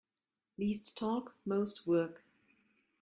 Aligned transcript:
Least 0.57 0.97
talk 0.97 1.35
most 1.45 1.85
work. 1.85 2.23